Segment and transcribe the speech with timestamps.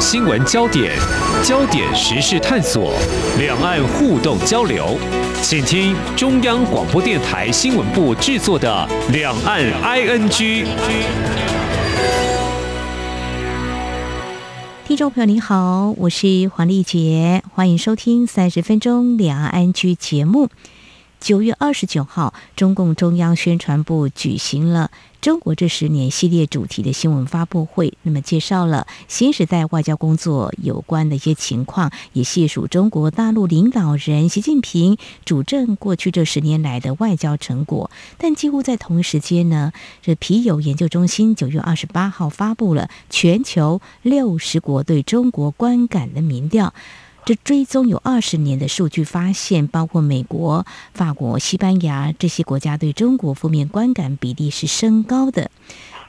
[0.00, 0.96] 新闻焦点，
[1.44, 2.94] 焦点时事探索，
[3.38, 4.96] 两岸互动交流，
[5.42, 10.30] 请听中央广播电台新闻部制作的《两岸 ING》。
[14.86, 20.48] 听众朋友您好，我是黄丽杰，欢迎收听三十分钟《两岸 ING》节目。
[21.20, 34.96] 九月二十九号，中共中央宣传部举行了“中国这十年”系列主题的新闻发布会，那么介绍了新时代外交工作有关的一些情况，也细数中国大陆领导人习近平
[35.26, 37.90] 主政过去这十年来的外交成果。
[38.16, 46.72] 但几乎在同一时间呢，这皮尤研究中心九月二十八号发布了全球六十国对中国观感的民调。
[47.24, 55.50] 这追踪有二十年的数据发现，包括美国、法国、西班牙这些国家对中国负面观感比例是升高的。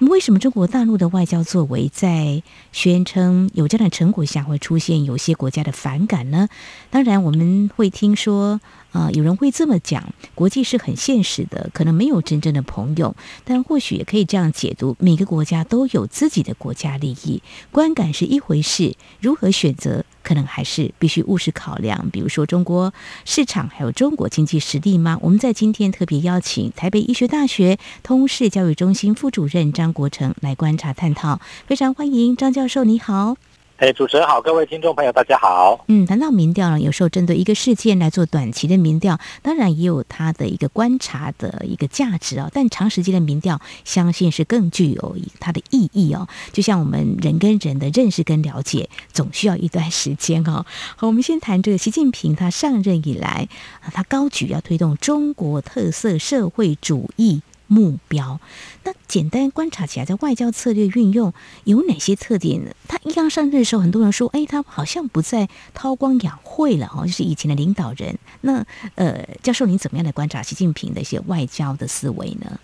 [0.10, 6.50] 为什么中国大陆的外交作为在宣称有这样的成果下会出现有些国家的反感呢？
[6.90, 8.60] 当然，我们会听说，
[8.94, 22.10] 啊、有人会这么讲，国际是很现实的，可能没有真正的朋友，但或许也可以这样解读：每个国家都有自己的国家利益，观感是一回事，如何选择，可能还是必须务实考量。
[22.10, 22.92] 比如说，中国
[23.24, 25.20] 市场还有中国经济实力吗？
[25.22, 33.36] 我们在今天特别邀请台北医学大学通识教育中心副主任张国成来观察探讨，非常欢迎张教授，你好。
[33.78, 35.84] 哎，主持人好，各位听众朋友，大家好。
[35.88, 42.48] 嗯，谈到民调呢，有时候针对一个事件来做短期的民调，当然也有它的一个观察的一个价值啊。
[42.54, 46.28] 但长时间的民调，相信是更具有它的意义哦。
[46.54, 50.64] 就像我们人跟人的认识跟了解，总需要一段时间哦。
[50.96, 53.48] 好，我们先谈这个习近平，他上任以来
[53.82, 57.42] 啊，他高举要推动中国特色社会主义。
[57.72, 58.38] 目标，
[58.84, 61.34] 那简单观察起来，在外交策略运用
[61.64, 62.72] 有哪些特点呢？
[62.86, 68.20] 他一刚上任的时候，很多人说，哎，他好像不再韬光养晦了哦，就是以前的领导人。
[68.42, 68.66] 那
[68.96, 72.60] 呃，教授，您怎么样来观察习近平的一些外交的思维呢？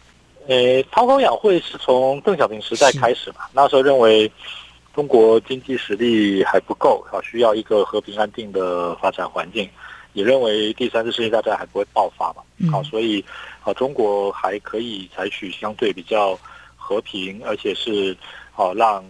[0.50, 4.30] 呃，韬光养晦是从邓小平时代开始嘛，那时候认为
[4.94, 9.70] 中国经济实力还不够，啊，需要一个和平安定的发展环境。
[10.18, 12.42] 也认为第三次世界大战还不会爆发嘛，
[12.72, 13.24] 好，所以
[13.62, 16.36] 啊，中国还可以采取相对比较
[16.76, 18.18] 和平，而且是
[18.56, 19.06] 啊，让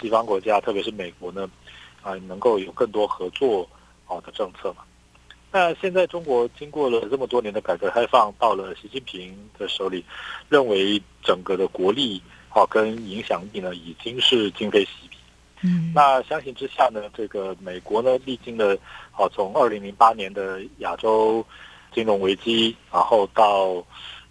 [0.00, 1.50] 西方国家，特别是美国呢，
[2.00, 3.68] 啊，能够有更多合作
[4.06, 4.84] 啊的政策嘛。
[5.50, 10.04] 那现在中国经过了这么多年的改革开放，到了习近平的手里，
[10.48, 15.16] 认为整个的国力啊跟影响力呢，已经是今非昔比。
[15.64, 18.76] 嗯，那相形之下呢，这个美国呢，历经了
[19.12, 21.44] 啊，从二零零八年的亚洲
[21.94, 23.84] 金融危机，然后到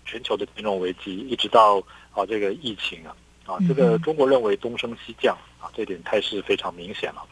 [0.05, 1.81] 全球的金融危机，一直到
[2.13, 3.15] 啊这个疫情啊，
[3.45, 7.23] 啊这个中国认为东升西降啊，这点态势非常明显了。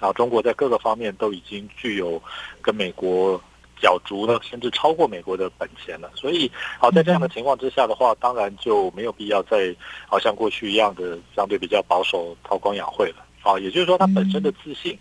[0.00, 2.20] 然后中国在各个方面都已经具有
[2.60, 3.38] 跟美国
[3.80, 6.10] 角逐呢，甚至超过美国的本钱了。
[6.14, 9.74] 所以好，在这样的情况之下的话，当然就没有必要再
[10.08, 13.24] 好像过去一样的相对比较保守、韬光养晦了。
[13.42, 14.96] 啊，也就是说，他本身的自信，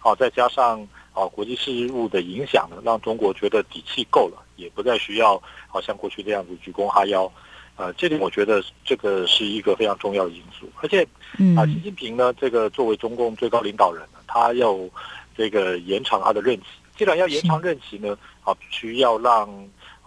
[0.00, 7.30] 啊，再加上啊国际事务的影响呢，让中国觉得底气够了，也不再需要好像过去这样子鞠躬哈腰，
[7.76, 10.68] 呃，这点我觉得这个是一个非常重要的因素。
[10.80, 11.02] 而且，
[11.56, 14.76] 啊，习近平呢，这个作为中共最高领导人呢，他要
[15.36, 16.66] 这个延长他的任期。
[16.96, 19.48] 既然要延长任期呢，啊，必须要让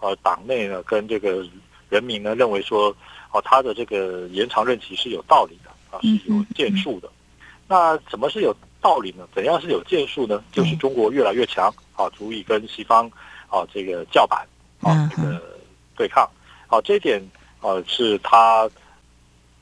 [0.00, 1.46] 呃党内呢跟这个
[1.88, 2.94] 人民呢认为说，
[3.30, 7.10] 啊，他的这个延长任期是有道理的，啊，是有建树的。
[7.70, 9.24] 那怎么是有道理呢？
[9.32, 10.42] 怎样是有建树呢？
[10.50, 13.08] 就是中国越来越强，啊，足以跟西方
[13.48, 14.44] 啊这个叫板，
[14.80, 15.40] 啊这个
[15.94, 16.28] 对抗，
[16.66, 17.22] 啊这一点
[17.60, 18.68] 啊是他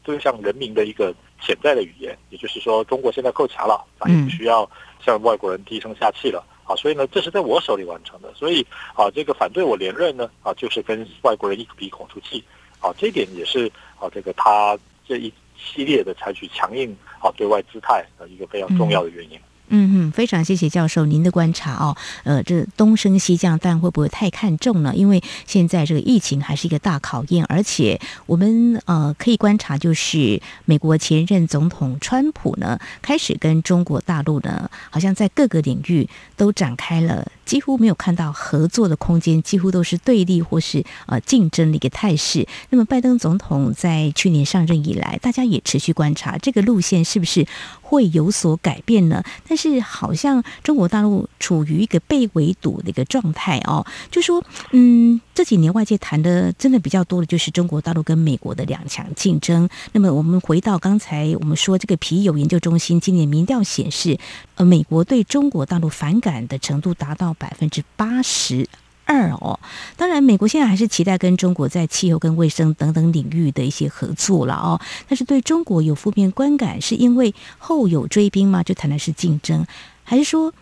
[0.02, 4.66] 对向人民的一个潜在的语言，也就是说中国现在够强了，啊也不需要
[5.04, 12.42] 向外国人低声下气了，啊，所以呢这是在我手里完成的，所以啊这个反对我连任呢，啊就是跟外国人一鼻孔出气，
[12.80, 13.70] 啊这一点也是
[14.00, 15.30] 啊这个他这一。
[15.58, 19.38] 系列的采取强硬啊对外姿态的一个非常重要的原因。
[19.70, 21.94] 嗯嗯，非常谢谢教授您的观察哦。
[22.24, 24.94] 呃，这东升西降，但会不会太看重呢？
[24.96, 37.30] 因为现在这个疫情还是一个大考验，而且我们呃可以观察，就是美国前任总统川普呢，开始跟中国大陆呢，好像在各个领域都展开了。
[37.48, 42.46] 几乎没有看到合作的空间，几乎都是对立或是呃竞争的一个态势。
[42.68, 47.46] 那么拜登总统在去年上任以来，大家也持续观察这个路线是不是
[47.80, 49.24] 会有所改变呢？
[49.48, 59.66] 但是好像中国大陆处于一个被围堵的一个状态哦，就说嗯，这几年外界谈的真的比较多的就是中国大陆跟美国的两强竞争。
[59.92, 64.18] 那么我们回到刚才我们说这个皮尤研究中心今年民调显示，
[64.56, 68.68] 呃，美国对中国大陆反感的程度达到百分之八十。
[69.10, 69.58] 二哦，
[69.96, 74.78] 当然，美国现在还是期待跟中国在气候跟卫生等等领域的一些合作了哦。
[75.08, 78.62] 但是对中国有负面观感，是因为后有追兵吗？
[78.62, 79.66] 就谈的是竞争，
[80.04, 80.52] 还是说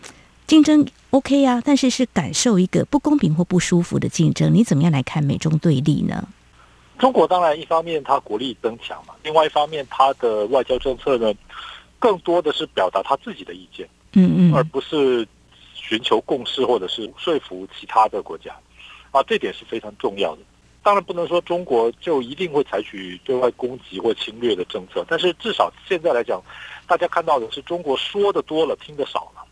[0.47, 1.61] 竞争 OK 啊？
[1.65, 4.53] 但是是感受一个不公平或不舒服的竞争？
[4.53, 6.25] 你怎么样来看美中对立呢？
[6.97, 11.33] 中国当然一方面它国力增强嘛，另外一方面它的外交政策呢，
[11.99, 15.27] 更多的是表达他自己的意见，嗯嗯，而不是。
[15.87, 18.53] 寻求共识，或者是说服其他的国家，
[19.11, 20.41] 啊，这点是非常重要的。
[20.83, 26.41] 当然不能说中国就一定会采取对外攻击或侵略的政策，但是至少现在来讲，
[26.87, 29.47] 大家看到的是中国说的多了，听得少了，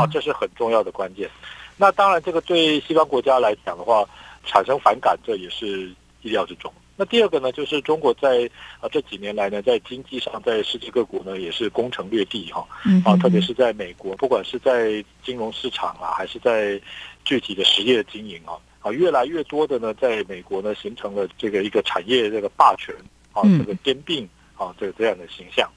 [0.00, 1.30] 啊，这是很重要的关键。
[1.76, 4.06] 那当然，这个对西方国家来讲的话，
[4.44, 5.90] 产生反感，这也是
[6.22, 6.72] 意料之中。
[6.98, 8.48] 那第二个呢，就是中国在
[8.80, 12.66] 啊这几年来呢，在经济上，在世界各国呢，也是攻城略地哈，
[13.04, 16.80] 啊，特别是在美国，不管是在金融市场啊，还是在
[17.22, 22.94] 具体的实业经营啊，啊，越来越多的呢，在美国呢，形成了这个一个产业这个霸权
[23.32, 24.26] 啊，这个兼并
[24.56, 25.70] 啊，这个这样的形象。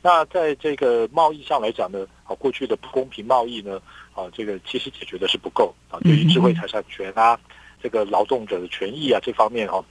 [0.00, 3.82] 那在这个贸易上来讲呢，啊，过去的不公平贸易呢，
[4.14, 7.36] 啊，这个其实解决的是不够啊，对于智慧财产权啊，
[7.82, 9.74] 这个劳动者的权益啊这方面哦。
[9.78, 9.84] 啊，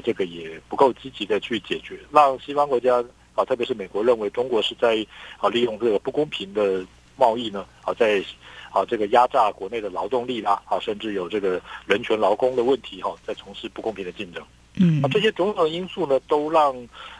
[0.00, 3.04] 这个也不够积极的去解决，让西方国家
[3.34, 5.06] 啊，特别是美国认为中国是在
[5.38, 6.84] 啊利用这个不公平的
[7.16, 8.22] 贸易呢，啊在
[8.70, 14.42] 啊这个压榨国内的劳动力啦，啊甚至有这个人权劳工的问题哈，在从事不公平的竞争。
[14.74, 16.74] 嗯，啊这些种种因素呢，都让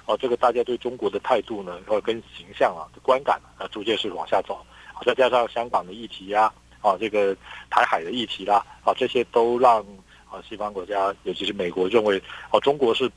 [0.06, 4.58] 啊这个大家对中国的态度呢，或跟形象啊观感啊逐渐是往下走。
[4.94, 7.34] 啊，再加上香港的议题呀，啊这个
[7.70, 9.84] 台海的议题啦，啊这些都让。
[10.32, 12.20] 啊，西方国家，尤其是美国，认为
[12.50, 13.10] 啊，中国是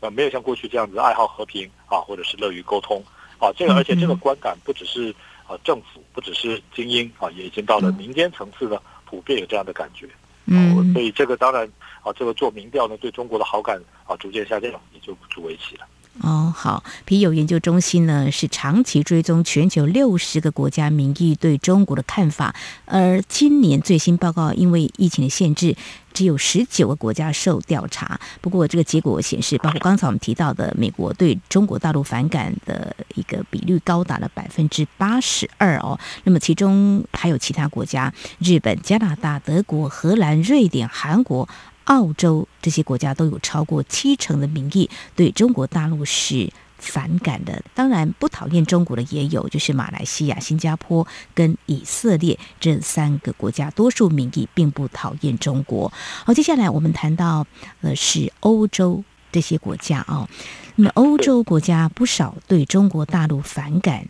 [0.00, 3.00] 呃没有像过去这样子爱好和平啊，或者是乐于沟通
[3.38, 3.52] 啊。
[3.56, 5.14] 这个，而且这个观感不只是
[5.46, 10.08] 啊政府，不只是精英啊，也已经到了民间层次呢，普遍有这样的感觉。
[10.46, 11.70] 嗯，所以这个当然
[12.02, 15.86] 啊，这个做民调呢，对中国的好感啊逐渐下降，也就不足为奇了。
[16.22, 22.54] 哦，好，皮尤研究中心呢是长期追踪全球六十个国家民意对中国的看法，
[22.86, 25.76] 而今年最新报告因为疫情的限制，
[26.14, 28.18] 只有十九个国家受调查。
[28.40, 35.98] 不过这个结果显示，包括刚才我们提到的美国对中国大陆反感的一个比率高达了百分之八十二哦。
[36.24, 41.46] 那么其中还有其他国家，日本、加拿大、德国、荷兰、瑞典、韩国。
[41.86, 55.90] 澳洲这些国家都有超过七成的民意对中国大陆是反感的，当然不讨厌中国的也有，就是马来西亚、新加坡跟以色列这三个国家，多数民意并不讨厌中国。
[56.24, 57.46] 好，接下来我们谈到
[57.80, 59.02] 呃是欧洲
[59.32, 60.28] 这些国家啊，
[60.74, 64.06] 那么欧洲国家不少对中国大陆反感。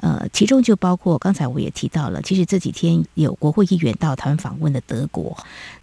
[0.00, 5.36] 呃，其中就包括刚才我也提到了，其实这几天有国会议员到台湾访问的德国，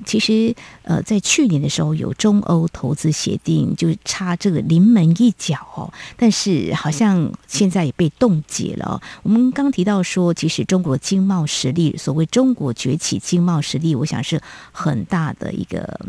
[0.06, 9.00] 其实呃，在去年的时候有中欧投资协定，就差这个临门一脚哦，但是好像现在也被冻结了。
[9.22, 14.42] 我们刚提到说，其实中国经贸实力，所谓中国崛起经贸实力，我想是
[14.72, 16.00] 很大的一个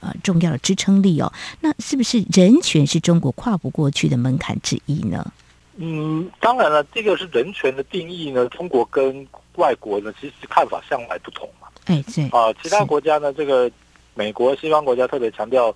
[0.00, 1.32] 呃重要的支撑力哦。
[1.60, 5.32] 那是不是人权是中国跨不过去的门槛之一呢？
[5.76, 8.48] 嗯，当然了，这个是人权的定义呢。
[8.48, 9.26] 中国跟
[9.56, 11.66] 外国呢，其实看法向来不同嘛。
[11.86, 13.70] 哎，对啊，其他国家呢，这个
[14.14, 15.74] 美国、西方国家特别强调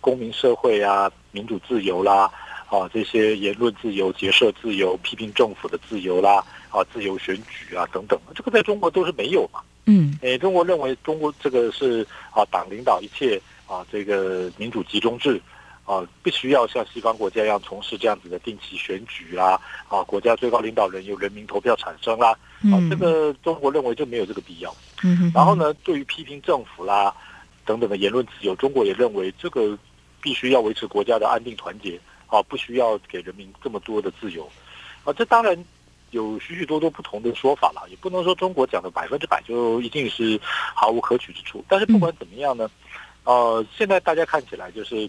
[0.00, 2.30] 公民社会啊、民主自由啦，
[2.70, 9.60] 啊，这些言论自由、结社自由、批评政府的自由啦，啊，自由选举啊等等，这个在中国都是没有嘛。
[9.84, 15.38] 嗯，哎，中国认为中国这个是啊，党领导一切啊，这个民主集中制。
[15.84, 22.30] 啊，必须要像西方国家一样从事这样子的定期选举啦，啊，国家最高领导人由人民投票产生啦，
[22.72, 24.74] 啊，这个中国认为就没有这个必要。
[25.02, 27.14] 嗯，然后呢，对于批评政府啦
[27.66, 29.78] 等等的言论自由，中国也认为这个
[30.22, 34.50] 必须要维持国家的安定团结，啊，不需要给人民这么多的自由。
[35.04, 35.54] 啊，这当然
[36.12, 41.62] 有许许多多不同的说法了，也不能说中国讲的百分之百就一定是毫无可取之处。
[41.68, 42.70] 但是不管怎么样呢，
[43.24, 45.06] 呃，现在大家看起来就是。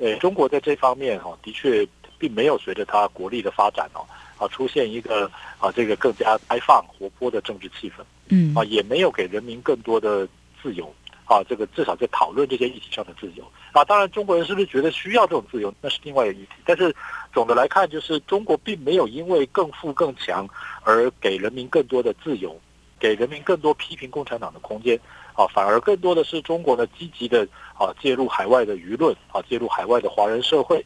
[0.00, 1.86] 呃，中国在这方面哈，的确
[2.18, 4.06] 并没有随着它国力的发展哦，
[4.38, 8.02] 啊，出现一个啊这个更加开放活泼的政治气氛。
[8.28, 10.28] 嗯啊，也没有给人民更多的
[10.62, 10.92] 自由
[11.24, 11.42] 啊。
[11.48, 13.82] 这个至少在讨论这些议题上的自由啊。
[13.84, 16.52] 当然，中国人是不是觉得需要这种自由，那是另外一个议题。
[16.64, 16.94] 但是
[17.32, 20.46] 总的来看，就是中国并没有因为更富更强
[20.82, 22.54] 而给人民更多的自由，
[23.00, 25.00] 给人民更多批评共产党的空间
[25.38, 27.46] 啊，反而更多的是中国呢积极的
[27.78, 30.84] 啊介入海外的舆论啊，介入海外的华人社会。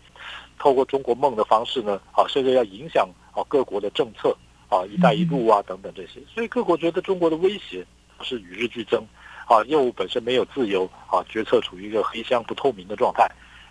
[0.59, 4.37] 透过中国梦的方式呢，啊，甚至要影响啊各国的政策
[4.68, 7.85] 啊，一带一路啊等等这些，所以各国觉得中国的威胁
[8.21, 9.02] 是与日俱增，
[9.47, 13.25] 啊，业务本身没有自由，啊，决策处于一个黑箱不透明的状态，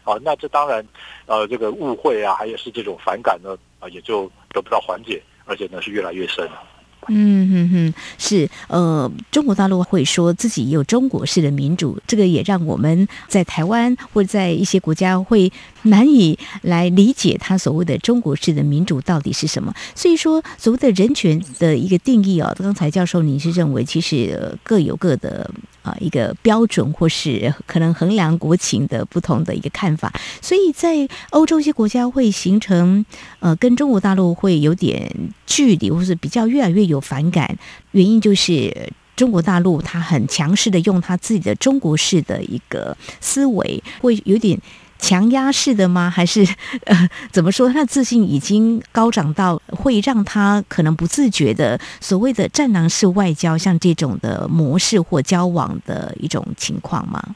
[0.03, 0.85] 啊，那这当然，
[1.27, 6.61] 呃，这个误会啊，还有是这种反感呢，啊，也就得不到缓解，而且呢是越来越深了。
[7.07, 15.51] 嗯哼哼，是呃，中国大陆会说自己有中国式的民主，这个也让我们在台湾或者在一些国家会
[15.83, 19.73] 难以来理解他所谓的中国式的民主到底是什么。
[19.95, 25.49] 所以说，所谓的人权的一个定义啊，刚才教授你是认为其实各有各的。
[25.81, 33.03] 啊，一个标准或是可能衡量国情的不同的一个看法，所以在欧洲一些国家会形成
[33.39, 35.11] 呃跟中国大陆会有点
[35.47, 37.57] 距离，或是比较越来越有反感。
[37.91, 44.59] 原因就是中国大陆他很强势的用他自己的中国式的一个思维，会有点。
[45.03, 46.11] 强压式的吗？
[46.11, 46.47] 还是
[46.85, 47.67] 呃，怎么说？
[47.73, 57.35] 他的自信已经高涨到会让他可能不自觉的所谓的战狼式外交，像这种的模式或交往的一种情况吗？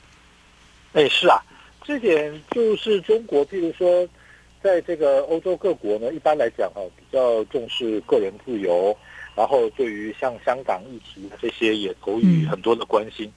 [0.93, 1.41] 哎，是啊，
[1.83, 4.07] 这点就是中国，譬如说，
[4.65, 8.97] 在这个欧洲各国呢，一般来讲哈，比较重视个人自由，
[9.35, 13.31] 然后对于像香港议题这些也投予很多的关心，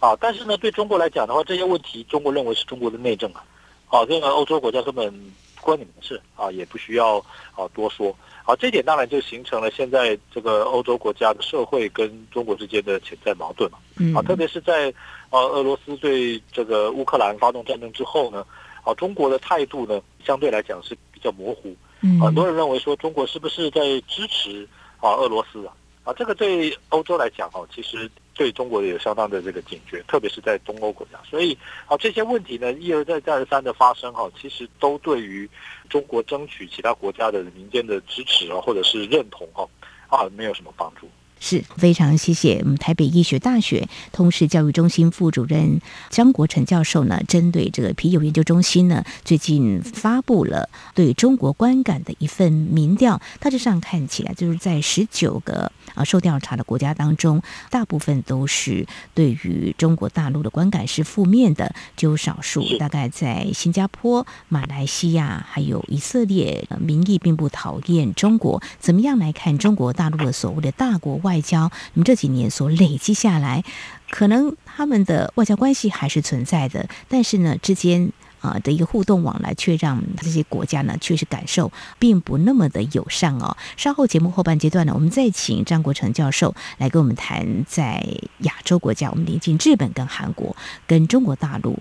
[0.00, 3.44] 嗯、啊，但是呢，对中国来讲的话，这些问题中国认为是中国的内政啊。
[3.86, 5.08] 好，这个欧洲国家根本
[5.54, 7.18] 不关你们的事啊，也不需要
[7.54, 8.12] 啊多说。
[8.42, 13.78] 好，这点当然就形成了现在这个欧洲国家的社会跟中国之间的潜在矛盾嘛。
[14.00, 14.12] 嗯。
[14.12, 14.92] 啊，特别是在
[15.30, 18.44] 呃俄罗斯对这个乌克兰发动战争之后呢，
[18.84, 21.74] 啊，中国的态度呢相对来讲是比较模糊。
[22.02, 22.20] 嗯。
[22.20, 24.68] 很多人认为说中国是不是在支持
[25.00, 25.74] 啊俄罗斯啊？
[26.04, 28.10] 啊，这个对欧洲来讲哈，其实。
[28.36, 35.48] 对中国也有相当的这个警觉，特别是在东欧国家，所以啊这些问题呢一而再再而三的发生哈，其实都对于
[35.88, 39.64] 中国争取其他国家的民间的支持啊，或者是认同哈
[40.08, 41.08] 啊没有什么帮助。
[41.46, 68.60] 是非常谢谢我们台北医学大学通识教育中心副主任张国成教授呢，针对这个皮尤研究中心呢，最近发布了对中国观感的一份民调，大致上看起来就是在十九个啊受调查的国家当中，大部分都是对于中国大陆的观感是负面的，只有少数大概在新加坡、马来西亚还有以色列，民意并不讨厌中国。
[68.80, 71.40] 怎么样来看中国大陆的所谓的大国外？
[71.44, 73.62] 交，那么这几年所累积下来，
[74.08, 78.10] 可能他们的外交关系还是存在的，但是呢，之间
[78.44, 83.56] 啊的一个互动往来，却让这些国家呢，确实感受并不那么的友善哦。
[83.76, 88.06] 稍后节目后半阶段呢，我们再请张国成教授来跟我们谈，在
[88.40, 90.54] 亚洲国家，我们临近日本跟韩国，
[90.86, 91.78] 跟中国大陆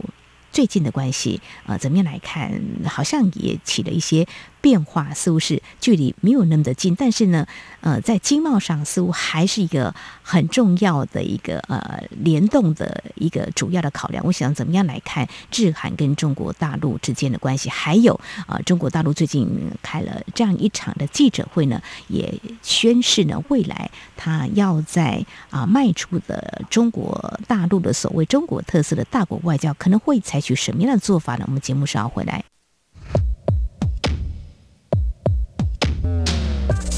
[0.51, 2.61] 最近的关系呃，怎么样来看？
[2.85, 4.25] 好像也起了一些。
[4.63, 7.45] 变化似乎是距离没有那么的近，但是呢，
[7.81, 14.23] 呃，在经贸上似乎还是一个很重要的一个呃联动的一个主要的考量。
[14.25, 17.69] 我想怎么样来看日韩跟中国大陆之间的关系？
[17.69, 18.17] 还有
[18.47, 19.45] 啊、中国大陆最近
[19.81, 31.43] 开了这样一场的记者会呢，也宣示呢，未来他要在啊迈、出的中国大陆的所谓中国特色的大国外交，可能会采取什么样的做法呢？
[31.47, 32.52] 我们节目稍后回来。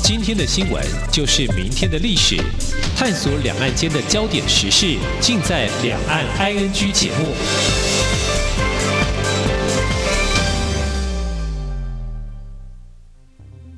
[0.07, 0.79] 今天的新闻
[1.11, 2.35] 就是明天的历史，
[2.95, 7.33] 探索两岸间的焦点时事，尽在《两岸 ING》节目。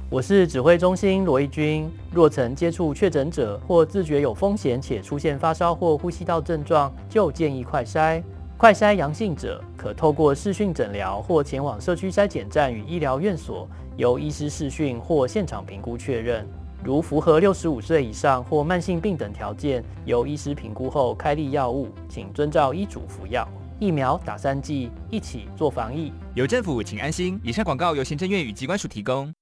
[0.09, 1.89] 我是指挥中心罗一军。
[2.11, 8.21] 若曾接触确诊者或自觉有风险且出现发烧或呼吸道症状，就建议快筛。
[8.57, 13.65] 快筛阳性者可透过视讯诊疗或前往社区筛检站与医疗院所。
[13.97, 16.47] 由医师视讯或现场评估确认，
[16.83, 23.47] 如符合六十五岁以上或慢性病等条件，由医师评估后开立药物，请遵照医嘱服药。
[23.79, 26.13] 疫苗打三剂，一起做防疫。
[26.35, 27.39] 有政府，请安心。
[27.43, 29.33] 以上广告由行政院与机关署提供。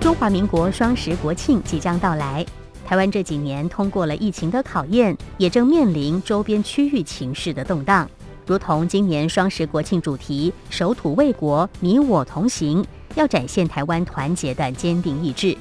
[0.00, 2.46] 中华民国双十国庆即将到来，
[2.86, 8.08] 台湾这几年通过了疫情的考验，也正面临周边区域情势的动荡。
[8.48, 12.82] 如同今年双十国庆主题“守土卫国，你我同行”，
[13.14, 15.54] 要展现台湾团结的坚定意志。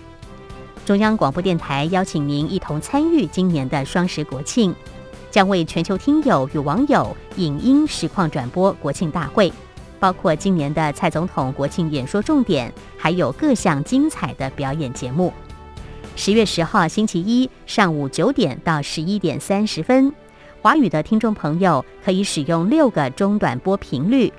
[0.86, 4.74] 中央广播电台邀请您一同参与今年的双十国庆，
[5.30, 9.52] 将为全球听友与网友影音实况转播国庆大会，
[10.00, 15.34] 包括今年的蔡总统国庆演说重点，还有各项精彩的表演节目。
[16.16, 20.14] 十月十号星期一上午九点到十一点三十分，
[20.68, 24.30] 华语的听众朋友可以使用六个中短波频率，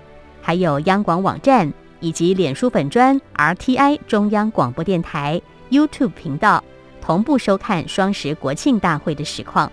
[0.43, 6.63] 还有央广网站以及脸书粉专 RTI 中央广播电台 YouTube 频道
[7.01, 9.73] 同步收看双十国庆大会的实况。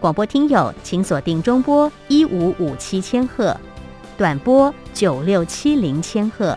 [0.00, 3.54] 广播听友请锁定中波一五五七千赫，
[4.16, 6.56] 短波九六七零千赫，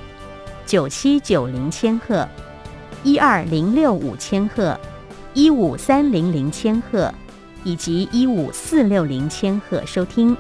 [0.65, 2.25] 九七九零千赫。
[3.03, 4.79] 一二零六五千赫，
[5.33, 7.13] 一五三零零千赫，
[7.63, 10.35] 以及一五四六零千赫收听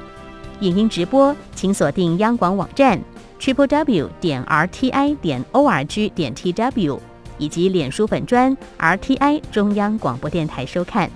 [0.59, 2.99] 影音直播，请锁定央广网站
[3.39, 6.99] triple w 点 r t i 点 o r g 点 t w，
[7.37, 11.09] 以及脸书粉专 r t i 中央广播电台收看。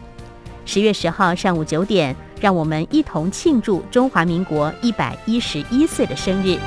[0.66, 6.58] 十月十号上午九点，让我们一同庆祝中华民国一百一十一岁的生日。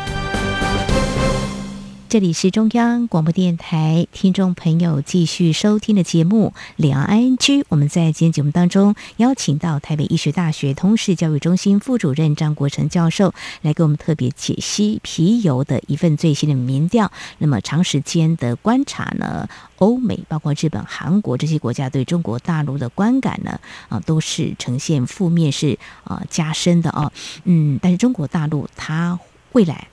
[2.16, 7.37] 这里是中央广播电台听众朋友继续收听的节目《两岸 ING》。
[7.68, 17.12] 我们在今天节目当中邀请到台北医学大学通识教育中心副主任张国成教授来给我们特别解析皮尤的一份最新的民调。
[17.37, 19.46] 那么长时间的观察呢，
[19.76, 27.12] 欧美包括日本、韩国这些国家对中国大陆的观感呢，啊，都是呈现负面，是啊加深的啊。
[27.44, 29.20] 嗯，但是中国大陆它
[29.52, 29.88] 未来。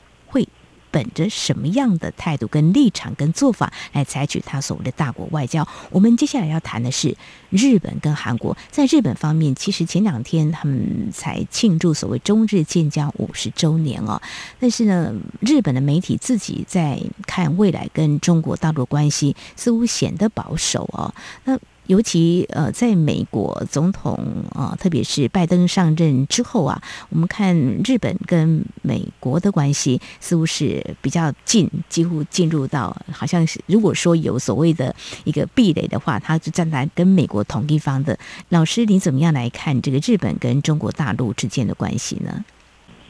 [0.94, 5.68] 本着什么样的态度、跟立场、跟做法来采取他所谓的大国外交？
[5.90, 7.18] 我们接下来要谈的是
[7.50, 8.56] 日本跟韩国。
[8.70, 14.22] 在日本方面，其实前两天他们才庆祝所谓中日建交五十周年哦。
[14.60, 21.12] 但是呢，日本的媒体自己在看未来跟中国大陆关系，似乎显得保守哦。
[21.46, 24.18] 那尤其呃，在美国总统
[24.56, 38.18] 啊，特别是拜登上任之后啊，我们看日本跟美国的关系似乎是比较近，几乎进入到好像是如果说有所谓的一个壁垒的话，他就站在跟美国同一方的。
[38.50, 42.46] 老师，你怎么样来看这个日本跟中国大陆之间的关系呢？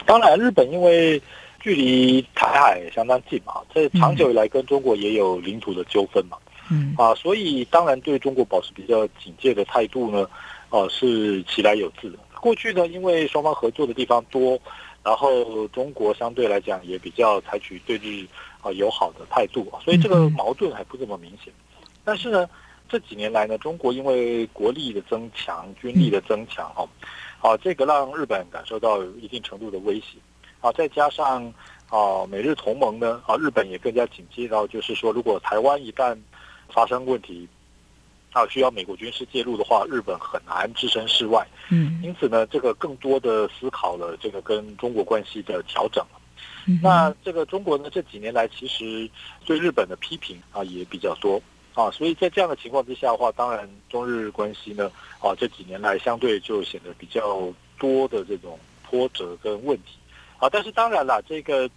[0.06, 1.22] 当然，日本因为
[1.60, 6.38] 距离台海相当近嘛，这长久以来跟中国也有领土的纠纷嘛。
[6.98, 10.28] 啊，所以当然对中国保持比较警戒的态度呢，
[10.70, 12.18] 呃、啊，是其来有自的。
[12.40, 14.60] 过去呢，因为双方合作的地方多，
[15.02, 18.28] 然后中国相对来讲也比较采取对日
[18.62, 21.54] 啊友好的态度，所以这个矛盾还不这么明显。
[22.04, 22.50] 但是呢，
[22.90, 26.84] 这几年来呢，中国因为国力的增强、军力的增强，哦，
[27.42, 30.18] 啊，这个让日本感受到一定程度的威胁，
[30.60, 31.46] 啊，再加上
[31.90, 36.18] 啊美日同盟呢，啊，日本也更加警惕到，就是说如果台湾一旦
[36.74, 37.48] 发生问题，
[38.32, 41.48] 啊，需要美国军事介入的话，日本很难置身事外。
[41.70, 46.04] 嗯，因此呢，这个更多的思考了这个跟中国关系的调整。
[46.66, 49.10] 嗯，那这个中国呢，这几年来其实
[49.46, 51.40] 对日本的批评啊也比较多
[51.76, 58.60] 啊，所以在这样的情况之下的话，当然中日关系呢啊这几年来相对就显得比较多的这种
[58.90, 59.98] 波折跟问题
[60.40, 61.70] 啊，但是当然了，这个。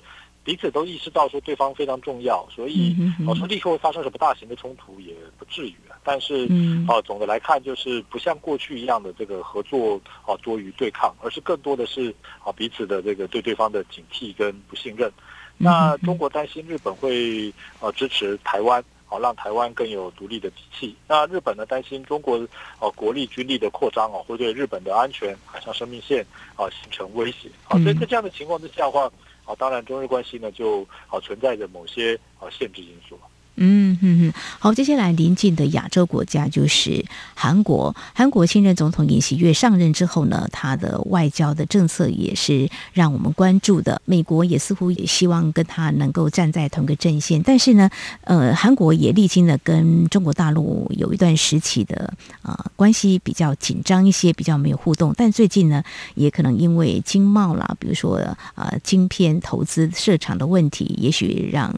[0.47, 5.75] 彼此都意识到说对方非常重要，所以哦说立刻会发生什么大型的冲突也不至于。
[6.05, 6.47] 但是
[6.87, 15.11] 啊，总的来看就是不像过去一样的这个合作啊多于对抗，而是更多的是啊彼此的这个对对方的警惕跟不信任。
[15.59, 20.95] 那中国担心日本会啊支持台湾，好让台湾更有独立的底气。
[21.09, 22.37] 那日本呢担心中国
[22.79, 27.51] 呃国力军力的扩张啊会对日本的安全、海上生命线啊形成威胁。
[27.65, 29.11] 好，所以在这样的情况之下的话。
[29.47, 33.19] 啊，当然，中日关系呢，就啊存在着某些啊限制因素。
[33.59, 37.03] 嗯哼哼，好，接下来临近的亚洲国家就是
[37.35, 37.95] 韩国。
[38.15, 44.01] 韩国新任总统尹锡悦上任之后呢，他的外交的政策也是让我们关注的。
[44.05, 47.89] 美国也似乎也希望跟他能够站在同个阵线，但是呢，
[48.25, 55.15] 呃，韩国也历经了跟中国大陆有一段时期的啊、呃、关系比较紧张一些，比较没有互动。
[55.17, 55.83] 但最近呢，
[56.15, 58.17] 也可能因为经贸啦，比如说
[58.55, 61.75] 啊、呃、晶片投资设厂的问题，也许让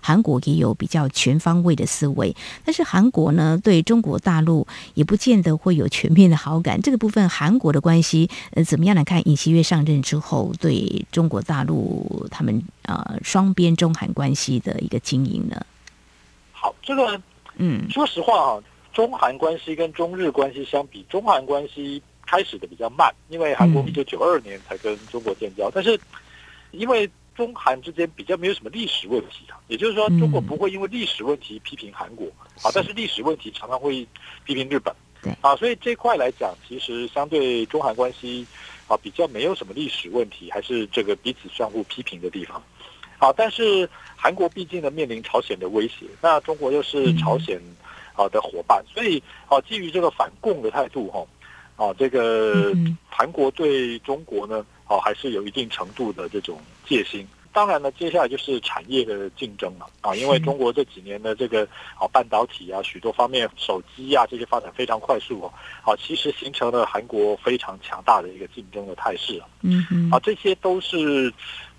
[0.00, 1.08] 韩国也有比较。
[1.16, 6.80] 全方位的思维，但是韩国呢，对中国大陆也不见得会有全面的好感。
[6.82, 9.26] 这个部分，韩国的关系，呃，怎么样来看？
[9.26, 15.64] 尹锡悦上任之后，对中国大陆他们呃双边中韩关系的一个经营呢？
[16.52, 17.18] 好，这个
[17.56, 25.98] 嗯，说实话啊，中韩关系跟中日关系相比，中韩关系开始的比较慢，因为韩国一九九二年才跟中国建交，嗯、但是
[26.72, 27.10] 因为。
[27.36, 32.26] 中韩之间比较没有什么历史问题啊，也就是说，中国不会因为历史问题批评韩国
[32.62, 34.06] 啊，但是历史问题常常会
[34.44, 34.94] 批评日本。
[35.22, 35.32] 对。
[35.40, 38.46] 啊，所以这块来讲，其实相对中韩关系
[38.88, 42.62] 啊，比较没有什么历史问题，还是这个彼此相互批评的地方。
[43.18, 47.60] 啊，但是韩国毕竟呢面临朝鲜的威胁，那中国又是朝鲜
[48.14, 52.74] 啊的伙伴，所以啊，基于这个反共的态度哈，啊，这个
[53.08, 57.26] 韩国对中国呢，啊，还是有一定程度的这种戒心。
[57.52, 59.86] 当然呢，接下来就是产业的竞争了。
[60.02, 61.66] 啊，因为中国这几年的这个
[61.98, 71.32] 啊半导体啊许多方面手机啊这些发展非常快速哦，啊其实形成了韩国非常强大的一个竞争的态势啊，嗯嗯，啊这些都是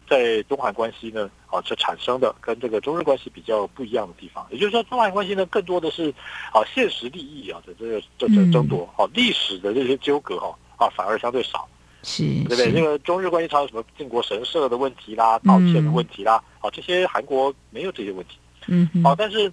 [0.09, 6.09] 在中韩关系呢啊这产生的跟这个中日关系比较不一样的地方，也就是说中韩关系呢更多的是
[6.51, 8.91] 啊现实利益啊的这个这这争夺。
[8.97, 11.69] 啊历史的这些纠葛哈啊反而相对少。
[12.03, 12.71] 是，对不对？
[12.71, 18.37] 那个中日关系常有什么靖国神社的问题啦、道歉的问题啦，啊，这些韩国没有这些问题。
[18.67, 19.51] 嗯，好，但是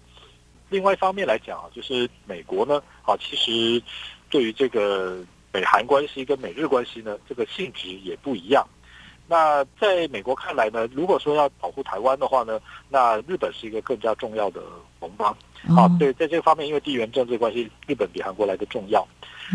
[0.68, 3.83] 另外一方面来讲啊，就是美国呢，啊，其实
[4.28, 8.66] 对于这个美韩关系跟美日关系呢，这个性质也不一样。
[9.26, 14.61] 那在美国看来呢，如果说要保护台湾的话呢，那日本是一个更加重要的
[15.05, 15.37] 盟邦。
[15.77, 19.07] 啊，对，在这方面，因为地缘政治关系，日本比韩国来的重要。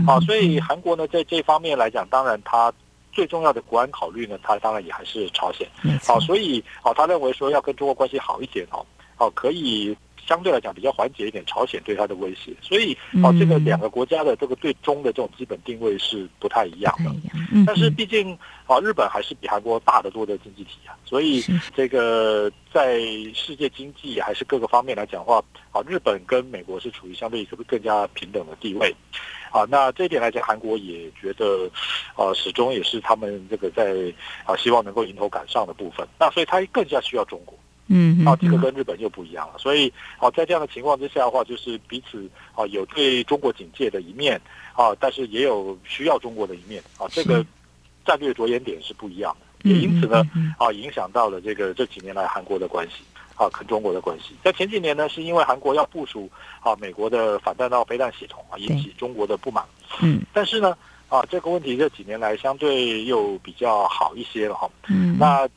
[0.05, 2.71] 好，所以韩国呢，在这方面来讲，当然它
[3.11, 5.67] 最重要的国安考虑呢，它当然也还是朝鲜。
[6.07, 8.85] 好，所以好，他认为说要跟中国关系好一点哦，
[9.15, 9.95] 好，可以
[10.29, 12.55] 相对来讲比较缓解一点朝鲜对它的威胁。
[12.61, 17.11] 所以，啊，这个两个国家的这个对中的这种基本定位是不太一样的。
[17.65, 18.37] 但是毕竟
[18.67, 21.43] 啊，日本还是比韩国大得多的经济体啊，所以
[21.75, 22.99] 这个在
[23.33, 28.95] 世界经济还是各个方面来讲的话，啊，日本跟美国是处于相对是不是更加平等的地位。
[29.51, 31.67] 啊，那这一点来讲，韩国也觉得，
[32.15, 34.13] 呃，始终也是他们这个在
[34.45, 36.07] 啊，希望能够迎头赶上的部分。
[36.19, 37.57] 那所以他更加需要中国，
[37.89, 39.59] 嗯，啊，这个跟日本又不一样了。
[39.59, 44.39] 所以，啊，在这样的情况之下的话，就是彼此啊有对中国警戒的一面，
[44.73, 47.45] 啊，但是也有需要中国的一面，啊，这个
[48.05, 50.23] 战略着眼点是不一样的，也因此呢，
[50.57, 53.03] 啊，影响到了这个这几年来韩国的关系。
[53.39, 59.63] 啊，跟中国的关系，在前几年呢，是因为韩国要部署啊美国的反弹道飞弹系统啊，引起中国的不满。
[60.01, 64.69] 嗯，但是呢，啊这个问题这几年来相对又比较好一些了哈。
[64.89, 65.47] 嗯，那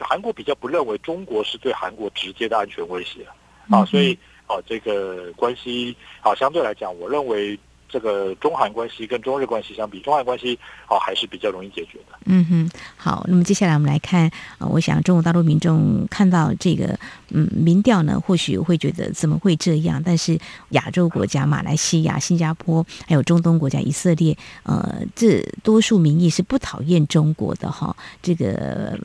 [0.00, 3.26] 韩国比较不认为中国是对韩国直接的安全威胁
[3.70, 7.58] 啊，所以啊这个关系啊相对来讲，我认为。
[7.90, 12.18] 这个中韩关系跟中日关系相比，中韩关系啊还是比较容易解决的。
[12.26, 20.02] 嗯哼，好，那么接下来我们来看，呃，我想中国大陆民众看到这个嗯民调呢，或许会觉得怎么会这样？
[20.04, 20.38] 但是
[20.72, 28.98] 亚洲国家马来西亚、新加坡，还有中东国家以色列，呃，这多数民意是不讨厌中国的哈，这个。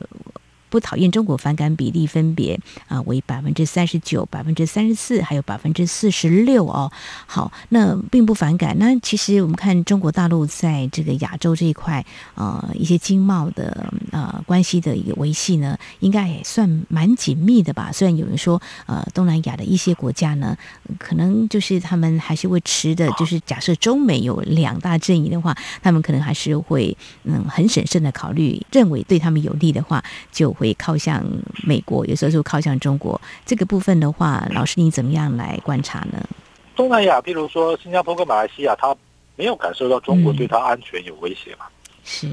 [0.74, 2.58] 不讨厌中国反感比例分别
[2.88, 6.90] 啊为百分之三十九、百分之三十四，还有百分之四十六哦。
[7.26, 8.76] 好，那并不反感。
[8.76, 17.92] 那其实我们看中国大陆在这个亚洲这一块啊、呃，一些经贸的啊、呃、关系的一个维系呢，应该也算蛮紧密的吧。
[17.92, 20.58] 虽然有人说呃东南亚的一些国家呢，
[20.98, 30.63] 可能就是他们还是会持的，就是假设中美有两大阵营的话，他们可能还是会嗯很审慎的考虑，认为对他们有利的话就会。
[30.64, 31.22] 会靠向
[31.62, 33.20] 美国，有时候就靠向中国。
[33.44, 36.26] 这个部分的话，老师你怎么样来观察呢？
[36.74, 38.96] 东南亚，譬如说新加坡跟马来西亚，他
[39.36, 41.66] 没有感受到中国对他安全有威胁嘛？
[42.02, 42.26] 是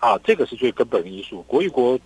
[0.00, 1.42] 啊，这个是最根本的因素。
[1.42, 1.98] 国与国，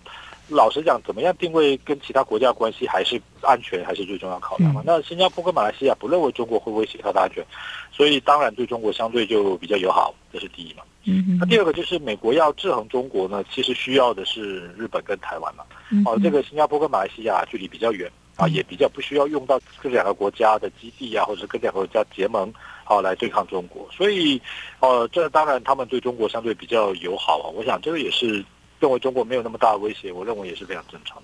[0.47, 4.83] 老实讲，怎么样定位跟其他国家关系，还是安全还是最重要考量嘛？
[4.85, 7.45] 那新加坡跟马来西亚不认为中国会威胁他的安全，
[7.91, 10.83] 所以当然对中国相对就比较友好，这是第一嘛。
[11.05, 15.63] 嗯，那第二个就是美国要制衡中国呢，其实需要的是日本跟台湾嘛。
[16.05, 22.51] 哦，这个新加坡跟马来西亚距离比较远啊，也比较不需要用到这两个国家的基地啊，或者是跟两个国家结盟
[22.83, 23.87] 啊来对抗中国。
[23.91, 24.41] 所以，
[24.79, 27.47] 呃，这当然他们对中国相对比较友好啊。
[27.53, 28.43] 我想这个也是
[28.79, 31.23] 认为中国没有那么大的威胁，我认为也是非常正常的。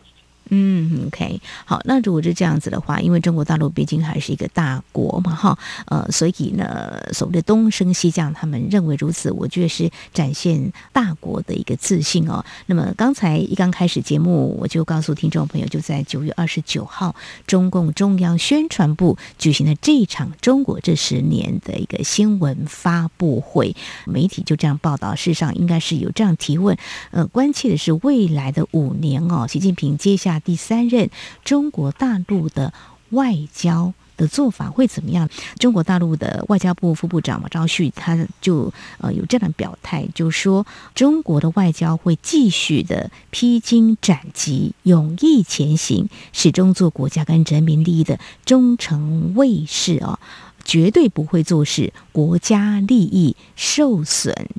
[0.53, 12.43] 嗯，OK，好，那如果是这样子的话，因为中国大陆毕竟还是一个大国嘛，哈，呃，所以呢，所谓的东升西降，他们认为如此，我觉得是展现大国的一个自信哦。
[12.65, 17.15] 那么刚才一刚开始节目，我就告诉听众朋友，就在九月二十九号，
[17.47, 23.73] 中共中央宣传部举行的这一场中国这十年的一个新闻发布会，
[24.05, 26.77] 媒体就这样报道，事实上应该是有这样提问，
[27.11, 30.40] 呃，关切的是未来的五年哦，习近平接下。
[30.41, 31.09] 第三任
[31.43, 32.73] 中国大陆的
[33.11, 35.27] 外交的做法会怎么样？
[35.57, 50.19] 中国大陆的外交部副部长马朝旭他就呃有这样的表态，就说中国的外交会继续的披荆斩棘，勇毅前行，始终做国家跟人民利益的忠诚卫士哦，
[50.63, 54.49] 绝对不会做事国家利益受损。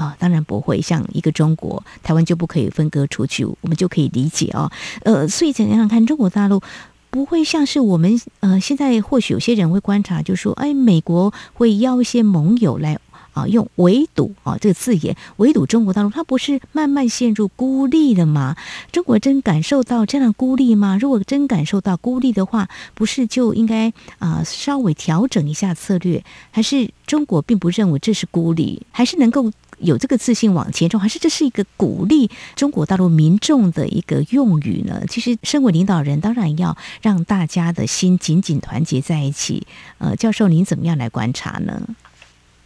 [0.00, 4.72] 啊、当然不会，像一个中国，台湾就不可以分割出去，我们就可以理解哦。
[5.04, 6.62] 呃，所以怎样看中国大陆
[7.10, 12.98] 不会像是我们呃，现在或许有些人会观察，就说，哎，美国会邀一些盟友来
[13.34, 18.56] 啊，用围堵啊这个字眼围堵中国大陆，它不是慢慢陷入孤立了吗？
[18.90, 20.96] 中国真感受到这样的孤立吗？
[20.98, 29.52] 如果真感受到孤立的话，不是就应该啊稍微调整一下策略，还是中国并不认为这是孤立，还是能够？
[29.80, 35.02] 有这个自信往前冲，还是这是一个鼓励中国大陆民众的一个用语呢？
[35.08, 39.66] 其实，身为领导人，当然要让大家的心紧紧团结在一起。
[39.98, 41.82] 呃，教授，您怎么样来观察呢？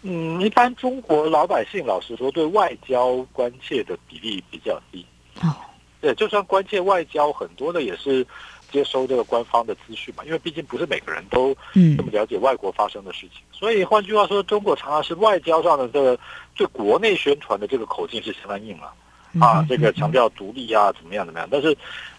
[0.03, 5.05] 嗯，一般中国老百姓，老实说，对外交关切的比例比较低。
[5.41, 5.55] 哦，
[6.01, 8.27] 对，就算关切外交，很多的也是。
[8.75, 11.55] 接收这个官方的资讯嘛，因为毕竟不是每个人都
[11.97, 16.19] 这么了解外国发生的事情，嗯、所以换句话说，中国常常是外交上的这个
[16.57, 18.93] 对国内宣传的这个口径是相当硬了
[19.41, 21.49] 啊，啊，这个强调独立啊，怎么样怎么样。
[21.51, 21.77] 但是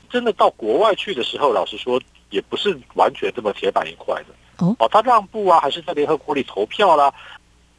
[0.10, 4.74] 真的到国外去的时候，老实说，也不是完全这么铁板一块的哦。
[4.80, 7.14] 哦，他让步啊，还是在联合国里投票啦，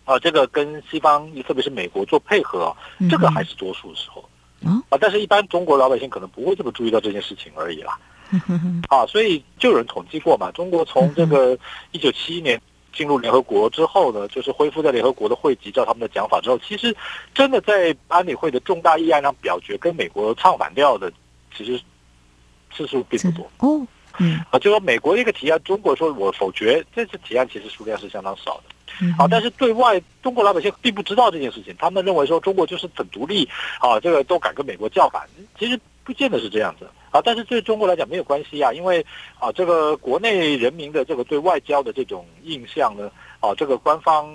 [0.04, 2.76] 啊，这个跟西方，特别是美国做配合，啊，
[3.08, 4.22] 这个还是多数的时候
[4.62, 4.98] 啊。
[5.00, 7.92] 但是一般中国老百姓可能不会这么注意到这件事情而已啦。
[7.92, 8.00] 啊，
[9.08, 11.58] 所以就有人统计过嘛，中国从这个
[11.92, 12.60] 一九七一年
[12.92, 16.96] 进入联合国之后呢，就是恢复在联合国的会籍，照他们的讲法之后，其实
[17.34, 21.12] 真的在安理会的重大议案上表决跟美国唱反调的，
[21.56, 21.80] 其实
[22.74, 23.86] 次数并不多哦。
[24.18, 28.74] 嗯，啊，就说美国的一个提案，中国说我否决，这次提案其实数量是相当少的。
[29.18, 33.46] 啊，但是对外中国老百姓并不知道这件事情，他们认为说中国就是很独立，
[33.78, 36.88] 啊，这个都敢跟美国叫板，其实不见得是这样子。
[37.10, 39.04] 啊，但是对中国来讲没有关系啊，因为
[39.38, 44.28] 啊，这个国内人民的这个对外交的这种印象呢，啊，这个官方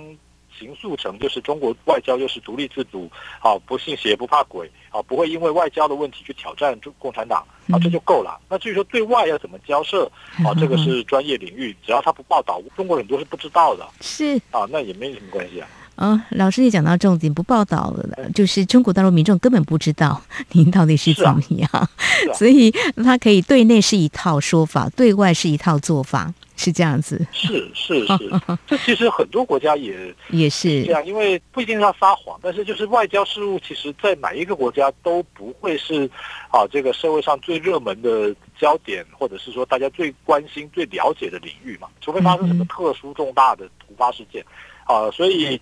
[0.58, 3.08] 形塑成就是中国外交就是独立自主，
[3.40, 8.42] 啊，不信邪不怕鬼，啊，不会因为外交的问题去挑战中共产党，啊，这就够了。
[8.50, 10.06] 那至于说对外要怎么交涉，
[10.44, 15.68] 啊，这个是专业领域，只要他不报道，中国很多是不知道的，是啊，那也没什么关系啊。
[15.96, 20.20] 啊、哦，老师也讲到重点，不报道了，就是中国大陆民众根本不知道
[20.54, 22.72] 您到底是怎么样，啊啊、所以
[23.04, 27.24] 他可以对内是一套说法，对外是一套做法，是这样子。
[27.32, 28.18] 是是是，
[28.66, 30.84] 这其实很多国家也也是。
[30.86, 36.10] 这样，因为不一定是他撒谎，但是就是外交事务，其实在哪一个国家都不会是
[36.50, 44.44] 啊这个社会上最热门的焦点，或者是说大家最关心、最了解的领域嘛，除非发生什么特殊重大的突发事件
[44.86, 45.60] 啊，所以。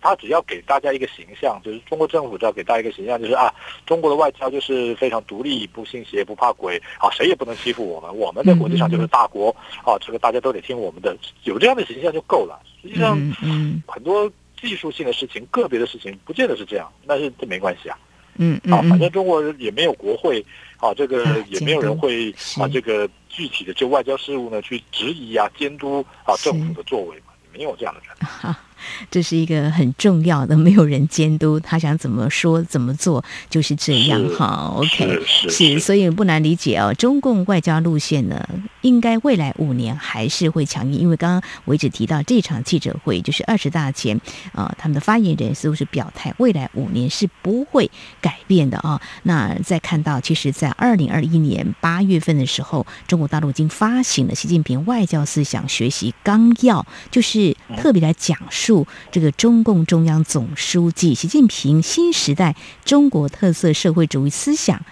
[0.00, 3.52] 他只要给大家一个形象，就是中国政府只要给大家一个形象，就是啊，
[3.84, 9.50] 中国的外交就是非常独立，不信邪，不怕鬼，啊，谁也不能欺负我们，我们在国际上就是大国，
[9.84, 12.60] 啊，这个大家都得听我们的，有这样的形象就够了。
[12.80, 17.98] 实际上，嗯，很多技术性的事情，个别的事情，不见得是这样，但是这没关系啊，
[18.36, 20.40] 嗯，啊，反正中国也没有国会，
[20.76, 27.27] 啊，这个也没有人会啊，这个具体的就外交事务呢去质疑啊、监督啊政府的作为嘛，
[27.58, 28.56] 你有这样的人。
[29.10, 34.72] 这是一个很重要的，没有人监督，他想怎么说怎么做就是这样哈。
[34.76, 36.92] OK，是，所以不难理解哦。
[36.94, 38.48] 中共外交路线呢，
[38.82, 44.16] 应该未来五年还是会强硬，因为刚刚我一直提到这场记者会，就是二十大前
[44.52, 49.00] 啊、呃，他们的发言人似乎是表态，未来五年是不会改变的啊、哦。
[49.24, 58.67] 那再看到，其实，在二零二一年八月份的时候，中国大陆已经发行了习近平外交思想学习纲要，就是特别来讲述。
[59.10, 62.54] 这个中共中央总书记习近平新时代
[62.84, 64.84] 中国特色社会主义思想。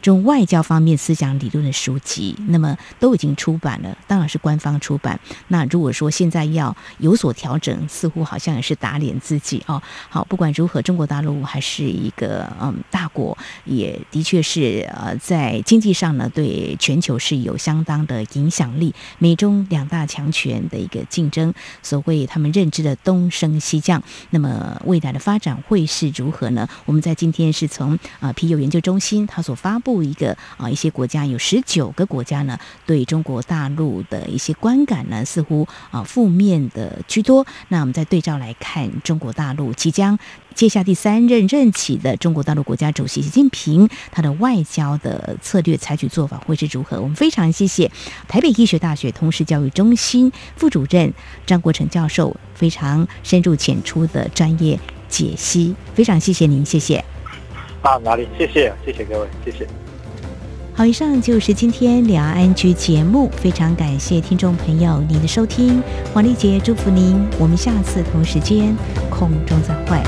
[0.00, 5.18] 中外交方面思想理论的书籍，那么都已经出版了，当然是官方出版。
[5.48, 9.82] 那如果说现在要有所调整，似乎好像也是打脸自己哦。
[10.08, 18.94] 好，不管如何，中国大陆还是一个嗯大国，也的确是呃在经济上呢，对全球是有相当的影响力。
[19.18, 26.66] 美中两大强权的一个竞争，所谓他们认知的东升西降，那么未来的发展会是如何呢？
[26.86, 29.89] 我们在今天是从啊皮尤研究中心他所发布。
[29.90, 37.44] 布一个啊，一些国家有十九个国家呢，对中国大陆的一些观感呢，似乎啊负面的居多。
[37.68, 40.16] 那我们再对照来看，中国大陆即将
[40.54, 47.00] 接下第三任任期的中国大陆国家主席习近平，他的外交的策略采取做法会是如何？
[47.00, 47.90] 我们非常谢谢
[48.28, 51.12] 台北医学大学通识教育中心副主任
[51.44, 57.04] 张国成教授非常深入浅出的专业解析，非常谢谢您，谢谢。
[57.82, 58.28] 啊，哪里？
[58.36, 59.66] 谢谢，谢谢各位，谢谢。
[60.74, 68.74] 好，以上就是今天两岸局节目，非常感谢听众朋友您的收听，黄丽杰祝福您，我们下次同时间
[69.10, 69.98] 空中再会。